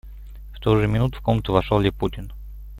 [0.53, 2.33] В ту же минуту в комнату вошел Липутин.